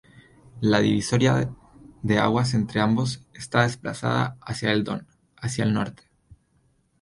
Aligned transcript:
La 0.73 0.77
divisoria 0.83 1.35
de 2.03 2.17
aguas 2.17 2.55
entre 2.55 2.81
ambos 2.81 3.27
está 3.35 3.61
desplazada 3.61 4.35
hacia 4.41 4.71
el 4.71 4.83
Don, 4.83 5.05
hacia 5.37 5.63
el 5.63 5.73
norte. 5.73 6.09